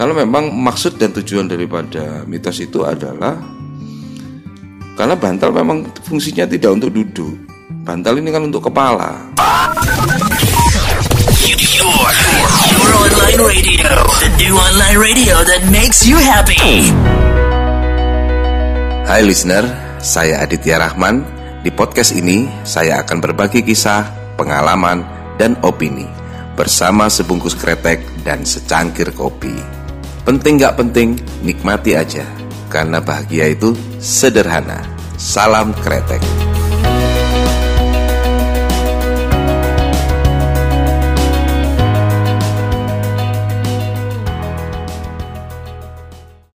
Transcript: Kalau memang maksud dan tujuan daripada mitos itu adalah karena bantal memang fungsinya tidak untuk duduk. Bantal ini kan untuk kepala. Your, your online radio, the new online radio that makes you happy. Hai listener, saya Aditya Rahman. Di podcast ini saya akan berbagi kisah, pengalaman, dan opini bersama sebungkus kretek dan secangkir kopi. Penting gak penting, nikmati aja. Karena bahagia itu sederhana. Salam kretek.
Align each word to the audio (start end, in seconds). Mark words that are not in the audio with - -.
Kalau 0.00 0.16
memang 0.16 0.48
maksud 0.48 0.96
dan 0.96 1.12
tujuan 1.12 1.44
daripada 1.44 2.24
mitos 2.24 2.56
itu 2.56 2.88
adalah 2.88 3.36
karena 4.96 5.12
bantal 5.12 5.52
memang 5.52 5.92
fungsinya 6.00 6.48
tidak 6.48 6.72
untuk 6.72 6.88
duduk. 6.96 7.36
Bantal 7.84 8.16
ini 8.16 8.32
kan 8.32 8.48
untuk 8.48 8.72
kepala. 8.72 9.28
Your, 11.44 12.08
your 12.72 12.92
online 12.96 13.40
radio, 13.44 13.92
the 14.24 14.32
new 14.40 14.56
online 14.56 14.96
radio 14.96 15.36
that 15.44 15.68
makes 15.68 16.08
you 16.08 16.16
happy. 16.16 16.88
Hai 19.04 19.20
listener, 19.20 19.68
saya 20.00 20.40
Aditya 20.40 20.80
Rahman. 20.80 21.28
Di 21.60 21.68
podcast 21.68 22.16
ini 22.16 22.48
saya 22.64 23.04
akan 23.04 23.20
berbagi 23.20 23.60
kisah, 23.60 24.08
pengalaman, 24.40 25.04
dan 25.36 25.60
opini 25.60 26.08
bersama 26.56 27.12
sebungkus 27.12 27.52
kretek 27.52 28.00
dan 28.24 28.48
secangkir 28.48 29.12
kopi. 29.12 29.79
Penting 30.20 30.60
gak 30.60 30.76
penting, 30.76 31.16
nikmati 31.40 31.96
aja. 31.96 32.24
Karena 32.68 33.00
bahagia 33.02 33.50
itu 33.50 33.74
sederhana. 33.98 34.84
Salam 35.16 35.74
kretek. 35.82 36.39